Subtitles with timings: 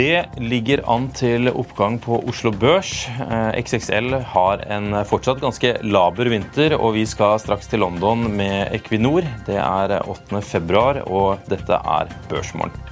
[0.00, 3.02] Det ligger an til oppgang på Oslo Børs.
[3.20, 8.72] Eh, XXL har en fortsatt ganske laber vinter, og vi skal straks til London med
[8.78, 9.28] Equinor.
[9.44, 10.40] Det er 8.
[10.40, 12.89] februar, og dette er Børsmorgen.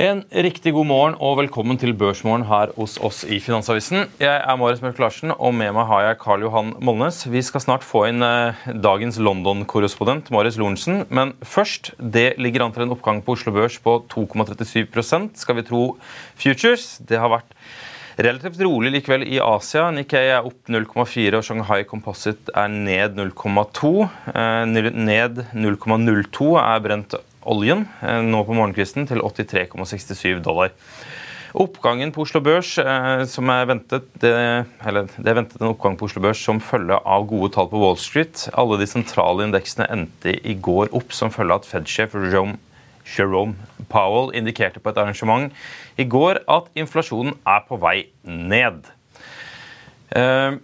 [0.00, 4.06] En riktig god morgen og velkommen til Børsmorgen her hos oss i Finansavisen.
[4.22, 7.18] Jeg er Marius Mørk Larsen, og med meg har jeg Karl Johan Molnes.
[7.28, 11.02] Vi skal snart få inn eh, dagens London-korrespondent Marius Lorentzen.
[11.12, 15.68] Men først, det ligger an til en oppgang på Oslo Børs på 2,37% skal vi
[15.68, 15.84] tro
[16.32, 16.94] Futures.
[17.04, 17.52] Det har vært
[18.20, 19.86] Relativt rolig likevel i Asia.
[19.94, 23.92] Nikkei er opp 0,4 og Shanghai Composite er ned 0,2.
[24.68, 27.16] Ned 0,02 er brent
[27.48, 30.74] oljen eh, nå på morgenkvisten til 83,67 dollar.
[31.50, 34.32] Oppgangen på Oslo Børs eh, som er ventet, det,
[34.86, 37.80] eller det er ventet en oppgang på Oslo Børs som følge av gode tall på
[37.80, 38.46] Wall Street.
[38.54, 42.14] Alle de sentrale indeksene endte i går opp som følge av at Fed-sjef
[43.10, 43.56] Jerome,
[43.90, 45.50] Powell indikerte på et arrangement
[45.98, 48.84] i går at inflasjonen er på vei ned.
[50.14, 50.58] Eh,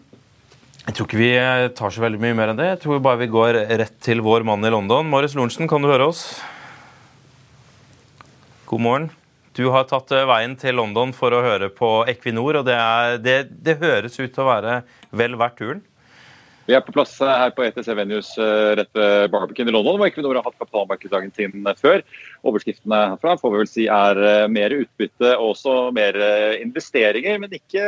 [0.86, 1.32] jeg tror ikke vi
[1.74, 2.68] tar så veldig mye mer enn det.
[2.76, 5.08] Jeg tror bare vi går rett til vår mann i London.
[5.10, 6.28] Marius Lorentzen, kan du høre oss?
[8.66, 9.10] God morgen.
[9.54, 13.18] Du har tatt eh, veien til London for å høre på Equinor, og det, er,
[13.22, 14.80] det, det høres ut til å være
[15.14, 15.84] vel verdt turen?
[16.66, 20.10] Vi er på plass her på ETC Venues eh, rett ved Barbican i London, hvor
[20.10, 22.02] Equinor har hatt kapitalmarkedsdagen sin før.
[22.42, 26.18] Overskriftene herfra får vi vel si er eh, mer utbytte og også mer
[26.58, 27.84] investeringer, men ikke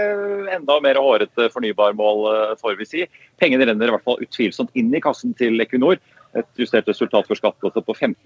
[0.54, 2.30] enda mer hårete fornybarmål,
[2.62, 3.08] får vi si.
[3.42, 5.98] Pengene renner i hvert fall utvilsomt inn i kassen til Equinor
[6.36, 8.24] et justert resultat for skatt på 15,1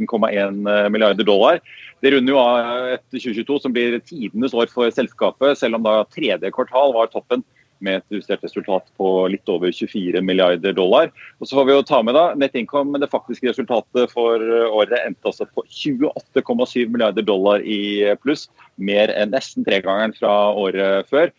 [0.67, 1.61] eh, milliarder dollar.
[2.03, 6.03] Det runder jo av et 2022 som blir tidenes år for selskapet, selv om da
[6.11, 7.45] tredje kvartal var toppen
[7.85, 11.11] med et justert resultat på litt over 24 milliarder dollar.
[11.41, 14.99] Og så får vi jo ta med da, Net income, det faktiske resultatet for året
[15.03, 18.49] endte altså på 28,7 milliarder dollar i pluss.
[18.81, 21.35] Mer enn nesten tregangeren fra året før.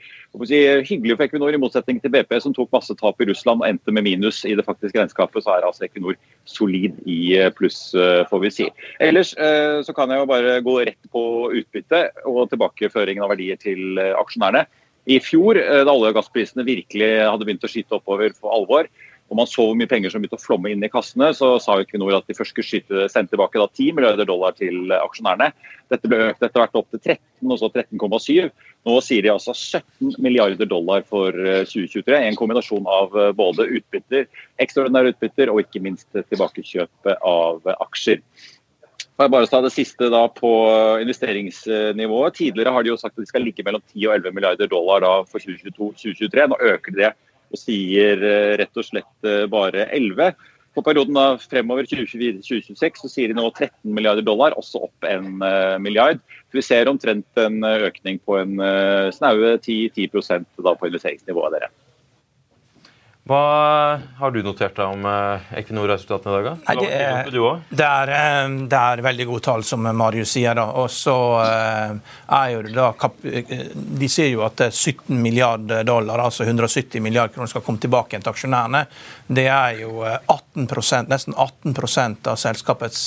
[0.50, 0.57] Si,
[0.88, 3.94] hyggelig for Equinor, i motsetning til BP, som tok masse tap i Russland og endte
[3.94, 6.18] med minus i det faktiske regnskapet, så er altså Equinor
[6.50, 7.92] solid i pluss,
[8.31, 8.69] får vi si.
[9.04, 11.24] Ellers så kan jeg jo bare gå rett på
[11.60, 14.66] utbytte og tilbakeføringen av verdier til aksjonærene.
[15.09, 18.88] I fjor, da olje- og gassprisene virkelig hadde begynt å skyte oppover for alvor,
[19.31, 21.79] og man så hvor mye penger som begynte å flomme inn i kassene, så sa
[21.81, 25.47] Equinor at de først skulle skyte, sende tilbake da 10 milliarder dollar til aksjonærene.
[25.89, 28.51] Dette ble økt etter hvert opp til 13, og så 13,7.
[28.85, 32.19] Nå sier de altså 17 milliarder dollar for 2023.
[32.19, 34.27] En kombinasjon av både utbytter,
[34.61, 38.21] ekstraordinære utbytter og ikke minst tilbakekjøp av aksjer.
[39.13, 40.50] Jeg bare ta det siste da på
[41.04, 42.33] investeringsnivået.
[42.39, 45.06] Tidligere har de jo sagt at de skal ligge mellom 10 og 11 milliarder dollar
[45.30, 46.48] for 2022-2023.
[46.50, 47.12] Nå øker de det
[47.54, 48.25] og sier
[48.57, 50.33] rett og slett bare 11.
[50.74, 55.38] På perioden da fremover 2024-2026 så sier de nå 13 milliarder dollar, også opp en
[55.86, 56.18] milliard.
[56.50, 58.57] Så vi ser omtrent en økning på en
[59.13, 60.09] snaue 10, 10
[60.66, 61.59] da på investeringsnivået.
[61.59, 61.69] dere.
[63.23, 65.05] Hva har du notert deg om
[65.55, 66.63] Equinor-resultatene i dag?
[66.65, 68.09] Nei, det, er, det, er,
[68.67, 70.51] det, er, veldig gode tall, som Marius sier.
[70.59, 72.89] da, og så er jo da,
[73.23, 78.33] De sier jo at 17 milliarder dollar, altså 170 milliarder kroner, skal komme tilbake til
[78.33, 78.81] aksjonærene.
[79.31, 83.05] Det er jo 18% nesten 18% av selskapets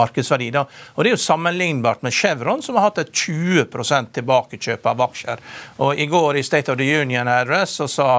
[0.00, 0.48] markedsverdi.
[0.56, 0.64] da,
[0.94, 5.44] og Det er jo sammenlignbart med Chevron, som har hatt et 20% tilbakekjøp av aksjer.
[5.84, 8.10] Og I går i State of the Union Address så sa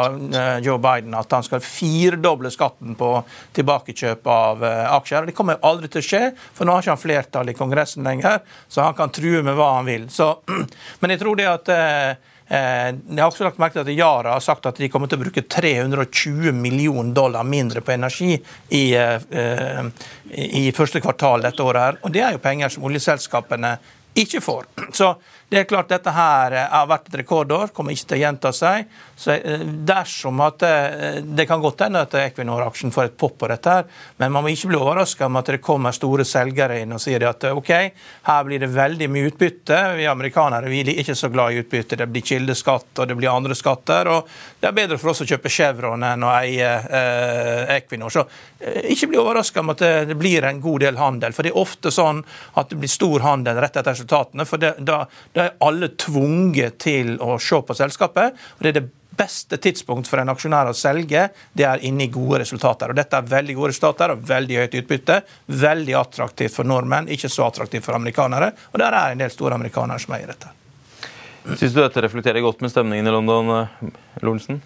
[0.61, 3.13] Joe Biden at han skal firedoble skatten på
[3.55, 4.67] tilbakekjøp av
[4.99, 5.29] aksjer.
[5.29, 6.21] Det kommer aldri til å skje,
[6.53, 9.73] for nå har ikke han flertall i Kongressen lenger, så han kan true med hva
[9.77, 10.09] han vil.
[10.13, 10.29] Så,
[11.01, 11.73] men jeg tror det at
[12.53, 15.23] jeg har også lagt merke til at Yara har sagt at de kommer til å
[15.23, 21.81] bruke 320 millioner dollar mindre på energi i, i første kvartal dette året.
[21.81, 23.77] her, og Det er jo penger som oljeselskapene
[24.13, 24.67] ikke får.
[24.99, 25.15] Så
[25.53, 28.87] det er klart Dette her har vært et rekordår, kommer ikke til å gjenta seg.
[29.15, 29.35] Så
[29.85, 30.63] dersom at
[31.23, 33.85] Det kan godt hende at Equinor-aksjen får et pop på dette, her,
[34.17, 37.23] men man må ikke bli overraska om at det kommer store selgere inn og sier
[37.27, 37.71] at ok,
[38.27, 39.79] her blir det veldig mye utbytte.
[39.97, 41.97] Vi amerikanere vi er ikke så glad i utbytte.
[41.99, 44.09] Det blir kildeskatt og det blir andre skatter.
[44.09, 44.29] og
[44.59, 48.13] Det er bedre for oss å kjøpe Chevron enn å eie eh, Equinor.
[48.13, 48.25] Så
[48.59, 51.35] eh, ikke bli overraska om at det, det, blir en god del handel.
[51.35, 52.23] For det er ofte sånn
[52.59, 54.47] at det blir stor handel rett etter resultatene.
[54.49, 55.03] for det, da,
[55.35, 58.33] da er alle tvunget til å se på selskapet.
[58.57, 62.11] og det er det beste tidspunkt for en aksjonær å selge, det er inne i
[62.13, 62.89] gode resultater.
[62.89, 65.19] Og Dette er veldig gode resultater og veldig høyt utbytte.
[65.63, 68.53] Veldig attraktivt for nordmenn, ikke så attraktivt for amerikanere.
[68.73, 70.53] Og der er en del store amerikanere som eier dette.
[71.43, 73.67] Syns du dette reflekterer godt med stemningen i London,
[74.23, 74.61] Lorentzen?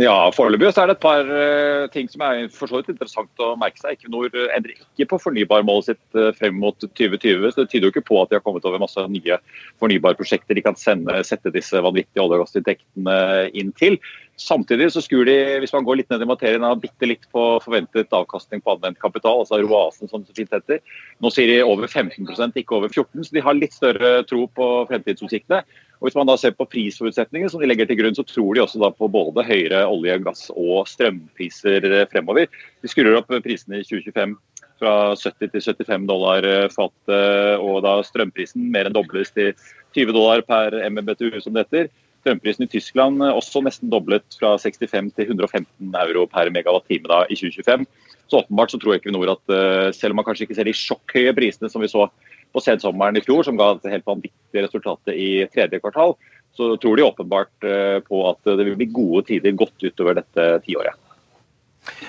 [0.00, 3.52] Ja, Foreløpig er det et par uh, ting som er for så vidt interessant å
[3.60, 3.96] merke seg.
[3.96, 7.50] Equinor endrer ikke på fornybarmålet sitt uh, frem mot 2020.
[7.50, 9.38] så Det tyder jo ikke på at de har kommet over masse nye
[9.82, 13.18] fornybarprosjekter de kan sende, sette disse vanvittige olje- og gassinntektene
[13.58, 13.98] inn til.
[14.40, 17.42] Samtidig så skulle de, hvis man går litt ned i materien, ha bitte litt på
[17.62, 20.80] forventet avkastning på anvendt kapital, altså roasen som det fint heter.
[21.22, 24.68] Nå sier de over 15% ikke over 14 så de har litt større tro på
[24.88, 25.60] fremtidsutsiktene.
[26.00, 28.64] Og Hvis man da ser på prisforutsetningene som de legger til grunn, så tror de
[28.64, 32.48] også da på både høyere olje-, gass- og strømpriser fremover.
[32.82, 34.34] De skrur opp prisene i 2025
[34.82, 39.52] fra 70 til 75 dollar fatet, og da strømprisen mer enn dobles til
[39.94, 41.92] 20 dollar per MMBTU, som det heter.
[42.22, 47.38] Strømprisen i Tyskland også nesten doblet fra 65 til 115 euro per megawatt-time da i
[47.38, 47.86] 2025.
[48.30, 49.54] Så åpenbart så tror Equinor at
[49.98, 52.06] selv om man kanskje ikke ser de sjokkhøye prisene som vi så
[52.52, 56.14] på sensommeren i fjor, som ga et helt vanvittig resultat i tredje kvartal,
[56.56, 57.68] så tror de åpenbart
[58.06, 60.96] på at det vil bli gode tider godt utover dette tiåret.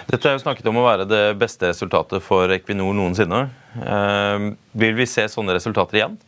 [0.10, 3.48] Dette er jo snakket om å være det beste resultatet for Equinor noensinne.
[3.82, 6.20] Eh, vil vi se sånne resultater igjen?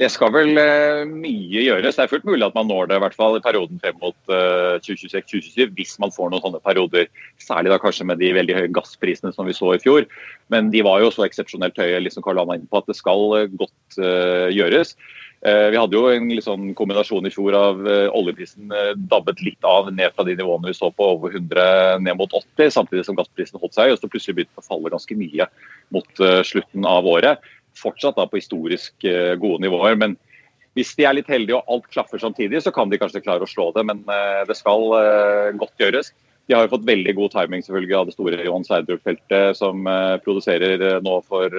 [0.00, 1.98] Det skal vel uh, mye gjøres.
[1.98, 4.16] Det er fullt mulig at man når det i hvert fall i perioden frem mot
[4.32, 7.10] uh, 2026-2027, hvis man får noen sånne perioder.
[7.42, 10.08] Særlig da kanskje med de veldig høye gassprisene som vi så i fjor.
[10.52, 13.44] Men de var jo så eksepsjonelt høye liksom Karl Anna på at det skal uh,
[13.52, 14.00] godt
[14.56, 14.96] gjøres.
[15.42, 17.80] Vi hadde jo en sånn kombinasjon i fjor av
[18.14, 18.70] oljeprisen
[19.10, 22.70] dabbet litt av ned fra de nivåene vi så på over 100 ned mot 80,
[22.70, 25.48] samtidig som gassprisen holdt seg og så plutselig begynte å falle ganske mye
[25.92, 27.42] mot slutten av året
[27.78, 29.96] fortsatt da på historisk uh, gode nivåer.
[30.00, 30.16] Men
[30.76, 33.50] hvis de er litt heldige og alt klaffer samtidig, så kan de kanskje klare å
[33.50, 33.86] slå det.
[33.88, 36.12] Men uh, det skal uh, godt gjøres.
[36.50, 39.86] De har jo fått veldig god timing selvfølgelig av det store Johan Sverdrup-feltet, som
[40.24, 41.54] produserer nå for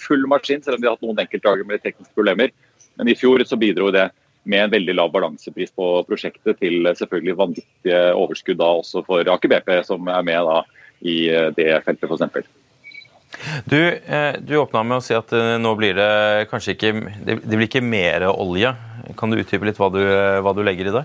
[0.00, 2.54] full maskin, selv om de har hatt noen enkeltdager med tekniske problemer.
[2.96, 4.06] Men i fjor så bidro det
[4.48, 9.52] med en veldig lav balansepris på prosjektet, til selvfølgelig vanvittige overskudd da også for Aker
[9.52, 10.58] BP, som er med da
[11.04, 11.18] i
[11.60, 12.48] det feltet f.eks.
[13.64, 16.92] Du, eh, du åpna med å si at eh, nå blir det kanskje ikke
[17.26, 18.74] Det blir ikke mer olje.
[19.18, 20.00] Kan du utdype litt hva du,
[20.44, 21.04] hva du legger i det?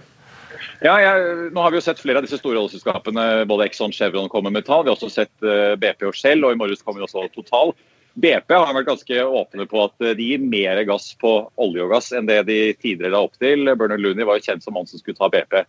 [0.79, 4.29] Ja, jeg, nå har vi jo sett flere av disse store oljeselskapene, både Exxon Chevron
[4.31, 4.85] kommer med tall.
[4.85, 7.73] Vi har også sett uh, BP og Shell, og i morges kommer også Total.
[8.19, 12.09] BP har vært ganske åpne på at de gir mer gass på olje og gass
[12.15, 13.67] enn det de tidligere la opp til.
[13.75, 15.59] Bernard Looney var jo kjent som mann som skulle ta BP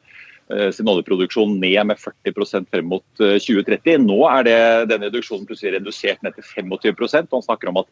[0.75, 4.07] sin oljeproduksjon ned med 40% frem mot uh, 2030.
[4.07, 7.91] Nå er det, denne reduksjonen plutselig redusert ned til 25 og Han snakker om at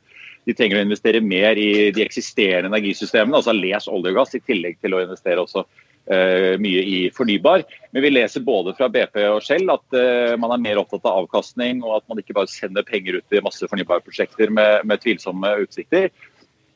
[0.49, 4.45] de trenger å investere mer i de eksisterende energisystemene, altså les olje og gass, i
[4.45, 7.67] tillegg til å investere også uh, mye i fornybar.
[7.93, 11.25] Men vi leser både fra BP og Shell at uh, man er mer opptatt av
[11.25, 15.53] avkastning, og at man ikke bare sender penger ut i masse fornybarprosjekter med, med tvilsomme
[15.67, 16.09] utsikter.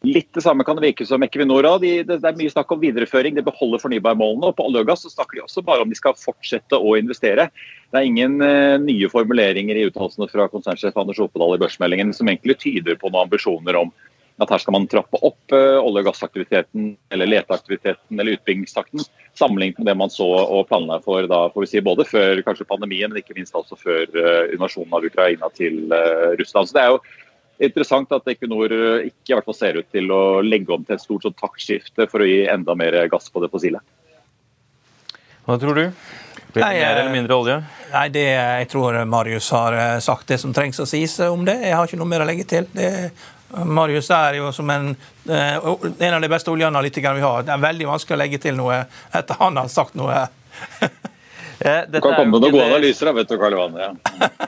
[0.03, 1.67] Litt det samme kan det virke som Equinor.
[1.79, 3.37] De, det, er mye snakk om videreføring.
[3.37, 4.49] De beholder fornybarmålene.
[4.51, 6.97] Og på olje og gass så snakker de også bare om de skal fortsette å
[6.99, 7.47] investere.
[7.93, 12.31] Det er ingen uh, nye formuleringer i uttalelsene fra konsernsjef Anders Opedal i børsmeldingen som
[12.33, 13.95] egentlig tyder på noen ambisjoner om
[14.43, 19.05] at her skal man trappe opp uh, olje- og gassaktiviteten eller leteaktiviteten eller utbyggingstakten
[19.39, 22.67] sammenlignet med det man så og planla for da, får vi si, både før kanskje
[22.67, 25.85] pandemien, men ikke minst også før uh, invasjonen av Ukraina til
[26.41, 26.67] Russland.
[26.73, 27.05] Så det er jo
[27.59, 28.73] interessant at Equinor
[29.07, 32.09] ikke i hvert fall ser ut til å legge om til et stort sånn taktskifte
[32.11, 33.83] for å gi enda mer gass på det fossile.
[35.47, 35.85] Hva tror du?
[36.53, 37.61] Blir det mer eller mindre olje?
[37.93, 41.57] Nei, det, Jeg tror Marius har sagt det som trengs å sies om det.
[41.65, 42.69] Jeg har ikke noe mer å legge til.
[42.77, 42.93] Det
[43.53, 44.97] Marius er jo som en,
[45.29, 45.57] eh,
[45.99, 47.43] en av de beste oljeanalytikerne vi har.
[47.43, 50.27] Det er veldig vanskelig å legge til noe etter han har sagt noe.
[51.63, 53.77] Eh, du kan komme med noen gode analyser, da, vet du, Karl Johan.
[53.79, 53.91] Ja.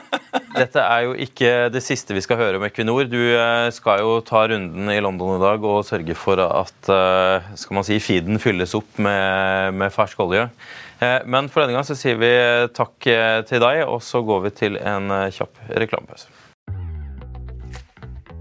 [0.59, 3.07] Dette er jo ikke det siste vi skal høre om Equinor.
[3.11, 6.91] Du eh, skal jo ta runden i London i dag og sørge for at
[7.59, 10.47] skal man si, feeden fylles opp med, med fersk olje.
[11.27, 12.31] Men for denne gang så sier vi
[12.73, 12.95] takk
[13.49, 16.31] til deg, og så går vi til en kjapp reklamepause.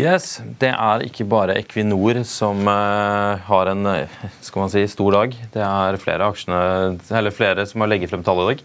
[0.00, 5.12] Yes, Det er ikke bare Equinor som uh, har en eh, skal man si, stor
[5.18, 5.36] dag.
[5.52, 6.62] Det er flere, aksjene,
[7.12, 8.64] eller flere som har legget frem tall i dag.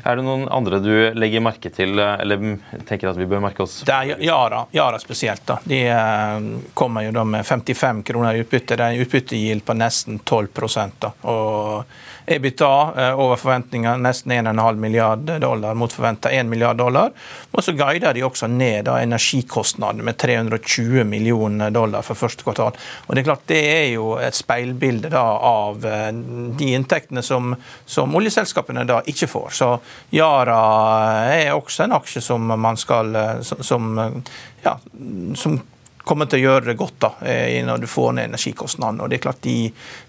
[0.00, 2.42] Er det noen andre du legger merke til, eh, eller
[2.88, 3.80] tenker at vi bør merke oss?
[3.86, 5.46] Det er Yara, Yara spesielt.
[5.46, 5.60] da.
[5.62, 5.84] De
[6.74, 8.74] kommer jo da med 55 kroner i utbytte.
[8.74, 10.48] Det er en utbyttegild på nesten 12
[10.98, 11.12] da.
[11.30, 11.84] Og
[12.30, 17.10] EBITDA eh, over forventninger, nesten 1,5 milliard dollar mot forventa 1 milliard dollar.
[17.50, 22.76] Og så guider de også ned da, energikostnadene med 320 millioner dollar for første kvartal.
[23.06, 26.12] Og Det er klart det er jo et speilbilde da, av eh,
[26.60, 27.54] de inntektene som,
[27.86, 29.50] som oljeselskapene da ikke får.
[29.62, 29.72] Så
[30.14, 30.60] Yara
[31.34, 33.92] er også en aksje som man skal eh, som,
[34.64, 34.78] ja,
[35.34, 35.60] som
[36.10, 39.04] kommer til å gjøre det godt da, eh, når du får ned energikostnadene.
[39.04, 39.56] Og det er klart De,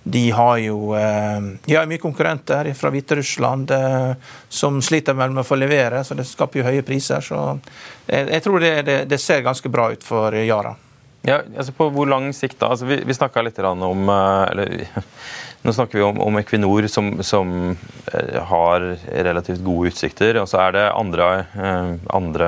[0.04, 4.14] de har jo eh, de har mye konkurrenter fra Hviterussland eh,
[4.50, 7.22] som sliter med å få levere, så det skaper jo høye priser.
[7.22, 7.42] Så
[8.08, 10.74] jeg, tror det, det, det, ser ganske bra ut for Yara.
[11.22, 12.72] Ja, altså På hvor lang sikt da?
[12.74, 14.88] Altså, vi vi snakka litt om eller,
[15.62, 17.76] Nå snakker vi om, om Equinor, som, som,
[18.50, 20.40] har relativt gode utsikter.
[20.42, 21.28] Og så er det andre,
[22.10, 22.48] andre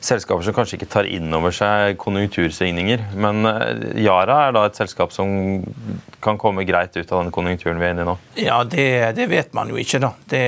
[0.00, 3.02] selskaper som kanskje ikke tar inn over seg konjunktursvingninger.
[3.20, 5.60] Men eh, Yara er da et selskap som
[6.24, 8.16] kan komme greit ut av den konjunkturen vi er inne i nå?
[8.40, 10.12] Ja, det, det vet man jo ikke, da.
[10.32, 10.42] Det,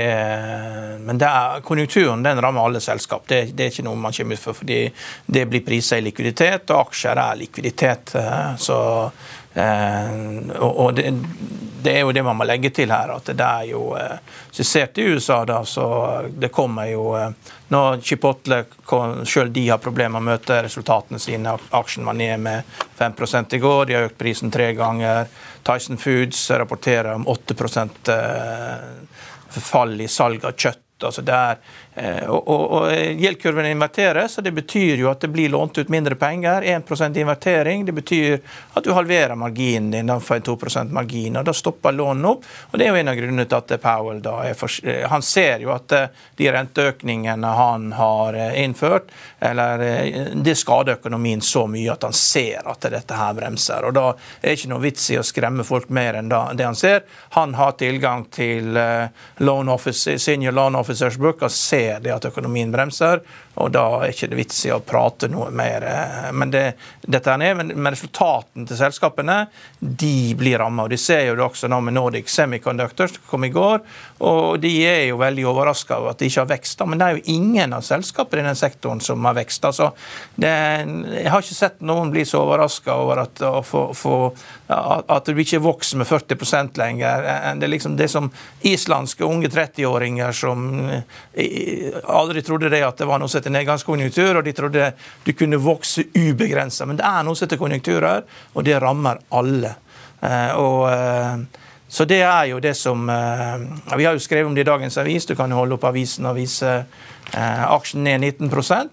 [1.05, 3.29] men er, konjunkturen den rammer alle selskap.
[3.29, 4.81] Det, det, er ikke noe man kommer ut for, fordi
[5.27, 8.17] det blir priser i likviditet, og aksjer er likviditet.
[8.19, 8.81] Eh, så
[9.55, 11.11] og det,
[11.83, 13.11] det, er jo det man må legge til her.
[13.17, 14.19] at det er jo, eh,
[14.49, 17.31] Hvis vi ser til USA, da, så det kommer jo eh,
[17.69, 18.65] Når Chipotle
[19.25, 22.63] selv de har problemer med å møte resultatene sine, aksjen var ned med
[22.97, 23.13] 5
[23.53, 25.27] i går, de har økt prisen tre ganger.
[25.63, 28.13] Tyson Foods rapporterer om 8%
[29.53, 31.57] fall i salg av kjøtt altså det er,
[31.92, 31.92] eh,
[32.29, 36.17] og, og, og Gjeldkurven inverterer, så det betyr jo at det blir lånt ut mindre
[36.17, 36.63] penger.
[36.63, 37.85] 1% invertering.
[37.85, 38.39] Det betyr
[38.73, 41.37] at du halverer marginen din for en 2% margin.
[41.37, 42.47] og Da stopper lånene opp.
[42.71, 44.73] og Det er jo en av grunnene til at Powell da er for,
[45.09, 45.93] Han ser jo at
[46.37, 49.85] de renteøkningene han har innført, eller
[50.35, 53.85] det skader økonomien så mye at han ser at dette her bremser.
[53.85, 54.09] og Da
[54.41, 57.05] er det ikke noe vits i å skremme folk mer enn det han ser.
[57.37, 58.73] Han har tilgang til
[59.45, 63.23] loan office, senior loan officers book og ser det at økonomien bremser.
[63.61, 65.85] Og da er ikke det vits i å prate noe mer.
[66.33, 66.63] Men, det,
[67.05, 69.39] dette er, men, men resultatene til selskapene
[69.79, 70.87] de blir ramma.
[70.89, 73.83] De ser jo det også nå med Nordic Semiconductors som kom i går.
[74.25, 76.85] Og de er jo veldig overraska over at de ikke har vekst.
[76.89, 79.69] Men det er jo ingen av selskapene i den sektoren som har vekst.
[79.69, 79.91] Altså,
[80.41, 80.53] det,
[81.19, 84.39] jeg har ikke sett noen bli så overraska over at, for, for,
[84.73, 87.29] at du ikke vokser med 40% lenger.
[87.61, 88.31] Det er liksom det som
[88.65, 90.67] islandske unge 30-åringer som
[92.05, 94.91] aldri trodde det at det var noe som heter nedgangskonjunktur, og de trodde
[95.25, 96.87] du kunne vokse ubegrensa.
[96.89, 99.75] Men det er noe som heter konjunkturer, og det rammer alle.
[100.23, 101.63] Eh, og eh,
[101.93, 104.97] så det er jo det som eh, Vi har jo skrevet om det i dagens
[104.99, 105.27] avis.
[105.29, 106.83] Du kan jo holde opp avisen og vise
[107.33, 108.51] aksjen ned 19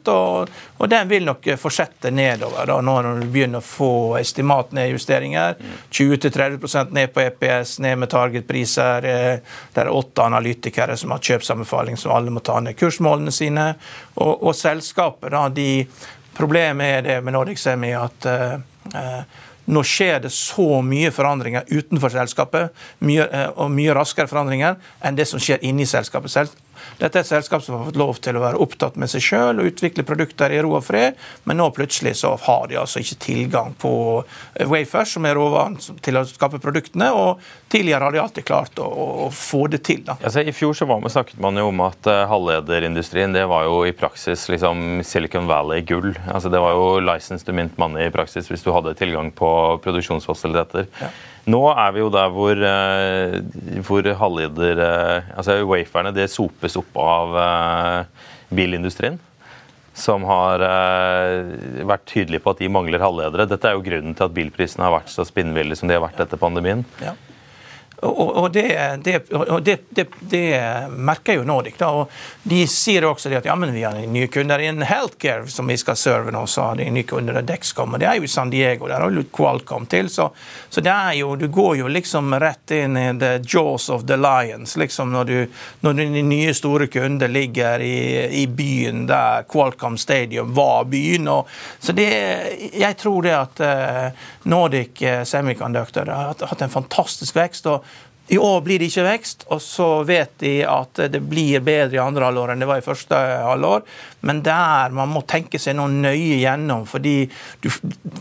[0.07, 5.57] og, og den vil nok fortsette nedover da, når du begynner å få estimatnedjusteringer.
[5.91, 9.09] 20-30% ned på EPS, ned med targetpriser.
[9.73, 13.73] Det er åtte analytikere som har kjøpsanbefaling som alle må ta ned kursmålene sine.
[14.15, 15.69] Og, og selskapet, da, de
[16.39, 18.61] Problemet er det med Nordic Semi at uh,
[19.69, 22.73] nå skjer det så mye forandringer utenfor selskapet,
[23.05, 26.31] mye, uh, og mye raskere forandringer enn det som skjer inni selskapet.
[26.31, 26.49] selv.
[26.99, 29.61] Dette er et selskap som har fått lov til å være opptatt med seg sjøl
[29.61, 31.17] og utvikle produkter i ro og fred,
[31.49, 33.91] men nå plutselig så har de altså ikke tilgang på
[34.69, 37.11] Wafers, som er råvaren til å skape produktene.
[37.15, 38.87] og Tidligere har de alltid klart å,
[39.25, 40.03] å få det til.
[40.17, 43.83] Altså, I fjor så var, snakket man jo om at uh, halvlederindustrien det var jo
[43.85, 46.15] i praksis liksom Silicon Valley-gull.
[46.33, 49.51] Altså, det var jo license to mint money i praksis hvis du hadde tilgang på
[49.85, 50.89] produksjonsfasiliteter.
[51.01, 51.11] Ja.
[51.49, 56.99] Nå er vi jo der hvor, uh, hvor halvleder uh, altså Waferne det sopes opp
[57.01, 57.39] av
[58.53, 59.19] bilindustrien
[59.99, 60.61] som har
[61.89, 63.49] vært tydelig på at de mangler halvledere.
[63.51, 66.21] Dette er jo grunnen til at bilprisene har vært så spinnville som de har vært
[66.23, 66.85] etter pandemien.
[67.03, 67.17] Ja.
[68.01, 69.79] Og, og, det, det, og det,
[70.19, 71.75] det, merker jo Nordic.
[71.77, 72.11] da, og
[72.43, 75.97] De sier også at ja, men vi har nye kunder innen healthcare som vi skal
[75.99, 76.45] serve nå.
[76.47, 79.85] så har de nye kunder Dexcom, og Det er jo San Diego, der har Qualcomm
[79.85, 80.09] til.
[80.09, 80.29] Så,
[80.69, 84.15] så, det er jo, du går jo liksom rett inn i the jaws of the
[84.17, 89.97] lions liksom når, du, når de nye store kunder ligger i, i byen der Qualcomm
[89.97, 91.27] Stadium var byen.
[91.27, 92.09] Og, så det,
[92.73, 97.67] jeg tror det at uh, Nordic eh, Semiconductor har hatt en fantastisk vekst.
[97.67, 97.83] og
[98.29, 102.01] i år blir det ikke vekst, og så vet de at det blir bedre i
[102.03, 103.81] andre halvår enn det var i første halvår.
[104.29, 107.23] Men der man må tenke seg noe nøye gjennom, fordi
[107.63, 107.71] du,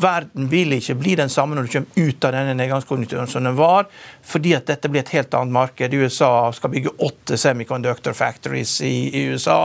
[0.01, 3.59] verden vil ikke bli den samme når du kommer ut av denne nedgangskonjunkturen som den
[3.59, 3.91] var,
[4.25, 5.99] fordi at dette blir et helt annet marked.
[6.01, 9.61] USA skal bygge åtte semiconductor factories i, i USA,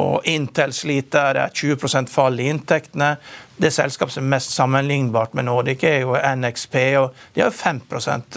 [0.00, 3.16] og Intel sliter, det er 20 fall i inntektene.
[3.62, 7.56] Det selskapet som er mest sammenlignbart med Nordic, er jo NXP, og de har jo
[7.56, 7.80] 5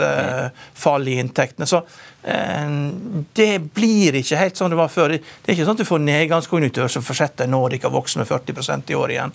[0.06, 1.66] eh, fall i inntektene.
[1.70, 1.82] Så
[2.24, 2.76] eh,
[3.38, 5.18] det blir ikke helt sånn det var før.
[5.18, 8.94] Det er ikke sånn at du får nedgangskonjunktur som fortsetter Nordic å vokse med 40%
[8.94, 9.34] i år igjen.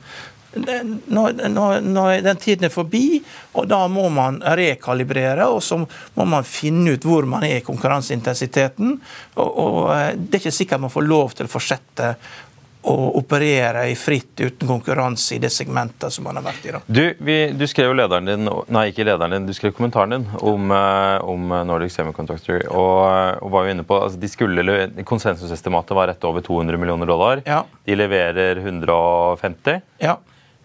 [0.51, 3.21] Når, når, når, den tiden er forbi,
[3.55, 7.67] og da må man rekalibrere, og så må man finne ut hvor man er i
[7.67, 8.97] konkurranseintensiteten.
[9.39, 12.15] Og, og eh, Det er ikke sikkert man får lov til å fortsette
[12.83, 16.73] å operere i fritt uten konkurranse i det segmentet som man har vært i.
[16.73, 16.81] da.
[16.87, 20.27] Du, vi, du skrev jo lederen din, nei ikke lederen din, du skrev kommentaren din
[20.41, 22.65] om, eh, om Nordic Semiconductor.
[22.71, 22.97] Og,
[23.43, 24.67] og, var jo inne på, altså de skulle,
[25.05, 27.45] Konsensusestimatet var rett over 200 millioner dollar.
[27.45, 27.63] Ja.
[27.85, 29.81] De leverer 150.
[30.01, 30.17] Ja.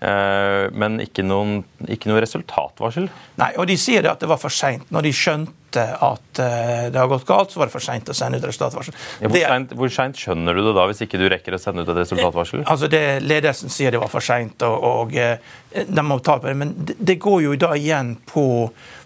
[0.05, 3.07] Eh, men ikke, noen, ikke noe resultatvarsel?
[3.41, 4.85] Nei, og de sier at det var for seint.
[4.93, 8.15] Når de skjønte at eh, det har gått galt, så var det for seint å
[8.15, 8.97] sende ut resultatvarsel.
[9.25, 12.01] Ja, hvor seint skjønner du det da, hvis ikke du rekker å sende ut et
[12.03, 12.61] resultatvarsel?
[12.61, 16.51] Eh, altså det Ledelsen sier det var for seint, og, og de må ta på
[16.51, 16.57] det.
[16.61, 18.45] Men det, det går jo da igjen på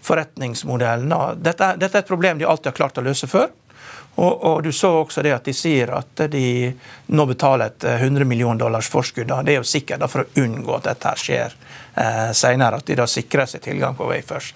[0.04, 1.16] forretningsmodellen.
[1.40, 3.48] Dette, dette er et problem de alltid har klart å løse før.
[4.20, 6.44] Og, og, Du så også det at de sier at de
[7.16, 9.32] nå betaler et 100 millioner dollars forskudd.
[9.46, 11.56] Det er jo sikkert for å unngå at dette skjer
[11.96, 14.52] eh, senere, at de da sikrer seg tilgang på Wafers.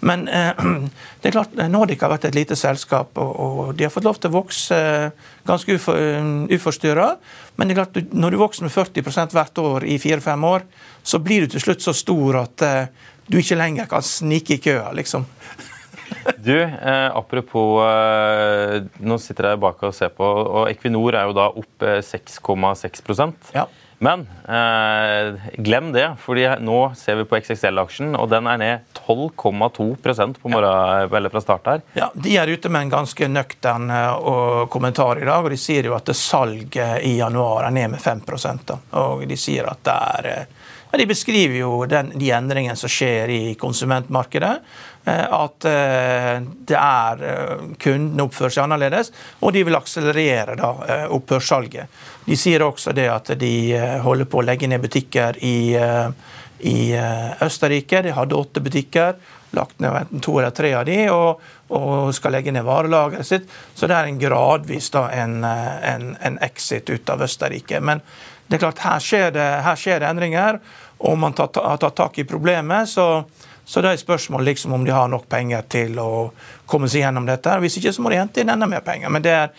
[0.00, 0.56] Men eh,
[1.20, 4.18] det er klart, Nordic har vært et lite selskap, og, og de har fått lov
[4.18, 6.00] til å vokse eh, ganske ufor,
[6.56, 7.10] uforstyrra.
[7.56, 10.64] Men det er klart, når du vokser med 40% hvert år i fire-fem år,
[11.04, 14.64] så blir du til slutt så stor at eh, du ikke lenger kan snike i
[14.64, 14.90] køa.
[14.96, 15.28] liksom.
[16.42, 21.36] Du, eh, apropos eh, Nå sitter jeg bak og ser på, og Equinor er jo
[21.36, 23.68] da opp 6,6 Ja.
[24.02, 30.40] Men eh, glem det, fordi nå ser vi på XXL-aksjen, og den er ned 12,2%
[30.42, 31.84] på morgen, eller fra start her.
[31.94, 35.46] Ja, De er ute med en ganske nøktern uh, kommentar i dag.
[35.46, 38.26] og De sier jo at salget i januar er ned med 5
[38.66, 38.80] da.
[39.04, 42.90] Og de sier at det er uh, ja, De beskriver jo den, de endringene som
[42.90, 44.56] skjer i konsumentmarkedet.
[45.04, 45.66] Eh, at
[46.70, 47.22] det er
[47.82, 49.12] kunden oppfører seg annerledes,
[49.42, 50.72] og de vil akselerere da
[51.10, 52.00] opphørssalget.
[52.26, 53.54] De sier også det at de
[54.04, 55.74] holder på å legge ned butikker i,
[56.70, 56.78] i
[57.42, 58.04] Østerrike.
[58.06, 59.16] De hadde åtte butikker
[59.52, 61.40] lagt ned to eller tre av de, og,
[61.76, 63.50] og skal legge ned varelageret sitt.
[63.74, 67.80] Så det er en gradvis da, en, en, en, exit ut av Østerrike.
[67.80, 68.00] Men
[68.46, 70.60] det er klart, her skjer det, her skjer det endringer,
[71.02, 72.88] og man har tatt tak i problemet.
[72.88, 73.24] så
[73.64, 76.32] så det er spørsmål liksom om de har nok penger til å
[76.66, 77.54] komme seg gjennom dette.
[77.62, 79.12] Hvis ikke så må de hente inn enda mer penger.
[79.12, 79.52] Men det er,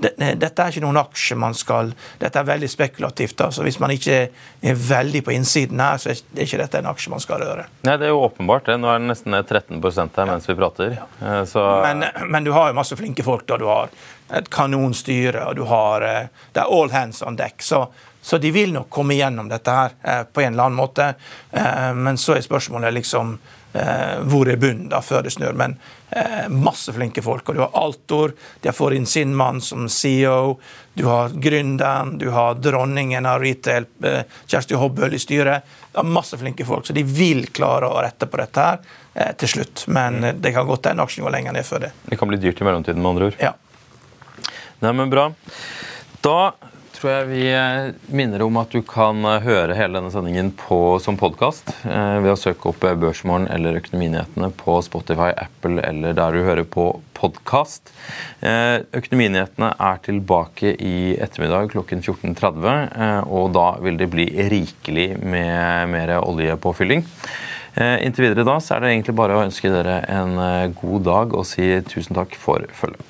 [0.00, 3.36] dette er ikke noen aksje man skal Dette er veldig spekulativt.
[3.36, 4.20] da, så Hvis man ikke
[4.62, 7.66] er veldig på innsiden her, så er ikke dette en aksje man skal røre.
[7.84, 8.66] Nei, Det er jo åpenbart.
[8.66, 8.78] det.
[8.80, 9.82] Nå er det nesten 13
[10.16, 10.96] her mens vi prater.
[10.96, 11.08] Ja.
[11.26, 11.66] Eh, så...
[11.84, 13.46] Men, men, du har jo masse flinke folk.
[13.46, 13.90] da, Du har
[14.30, 17.62] et kanonstyre, og du har eh, Det er all hands on deck.
[17.62, 17.88] Så,
[18.22, 21.12] så de vil nok komme gjennom dette her eh, på en eller annen måte.
[21.96, 23.38] Men så er spørsmålet liksom
[23.72, 25.54] Eh, hvor er bunnen da, før det snør.
[25.54, 25.76] Men
[26.10, 27.48] eh, masse flinke folk.
[27.48, 30.56] Og du har Altor, de har fått inn sin mann som CEO.
[30.98, 35.70] Du har gründeren, du har dronningen av retail, eh, Kjersti Hobbøl, i styret.
[35.92, 38.82] Det er masse flinke folk, så de vil klare å rette på dette her
[39.14, 39.86] eh, til slutt.
[39.86, 41.94] Men det kan godt hende aksjen går lenger ned før det.
[42.10, 43.38] Det kan bli dyrt i mellomtiden, med andre ord.
[43.38, 43.54] Ja.
[44.82, 45.30] Nei, men bra.
[46.26, 46.40] Da
[47.00, 50.98] tror jeg vi eh, minner om at du kan eh, høre hele denne sendingen på,
[51.00, 56.36] som podkast eh, ved å søke opp Børsmorgen eller Økonominyhetene på Spotify, Apple eller der
[56.36, 57.90] du hører på podkast.
[58.40, 66.14] Økonominyhetene er tilbake i ettermiddag klokken 14.30, og da vil det bli rikelig med mer
[66.22, 67.04] oljepåfylling.
[67.76, 71.44] Inntil videre da så er det egentlig bare å ønske dere en god dag og
[71.52, 73.09] si tusen takk for følget.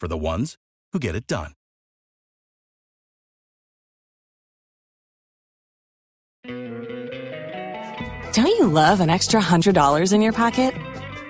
[0.00, 0.56] for the ones
[0.92, 1.52] who get it done.
[8.34, 10.74] Don't you love an extra $100 in your pocket?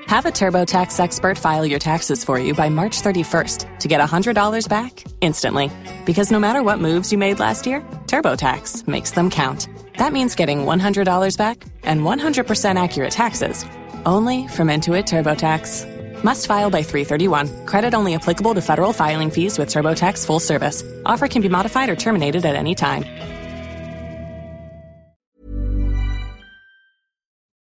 [0.07, 4.69] Have a TurboTax expert file your taxes for you by March 31st to get $100
[4.69, 5.71] back instantly.
[6.07, 9.69] Because no matter what moves you made last year, TurboTax makes them count.
[9.99, 13.67] That means getting $100 back and 100% accurate taxes
[14.07, 15.94] only from Intuit TurboTax.
[16.25, 17.67] Must file by 331.
[17.67, 20.83] Credit only applicable to federal filing fees with TurboTax full service.
[21.05, 23.05] Offer can be modified or terminated at any time.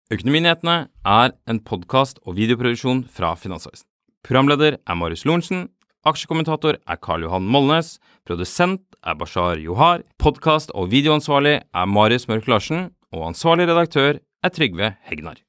[0.07, 3.88] Økonominyhetene er en podkast og videoproduksjon fra Finansavisen.
[4.25, 5.66] Programleder er Marius Lorentzen.
[6.07, 7.97] Aksjekommentator er Karl Johan Molnes.
[8.27, 10.07] Produsent er Bashar Johar.
[10.23, 12.90] Podkast- og videoansvarlig er Marius Mørk Larsen.
[13.12, 15.46] Og ansvarlig redaktør er Trygve Hegnar.